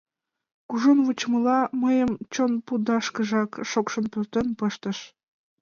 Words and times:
Кужун 0.69 0.99
вучымыла, 1.05 1.59
мыйым 1.81 2.11
чон 2.33 2.51
пундашкыжак 2.65 3.51
шокшын 3.69 4.05
пуртен 4.11 4.47
пыштыш. 4.59 4.97